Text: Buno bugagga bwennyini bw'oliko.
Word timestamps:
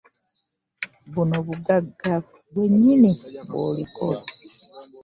Buno 1.11 1.37
bugagga 1.47 2.13
bwennyini 2.47 3.11
bw'oliko. 3.47 4.05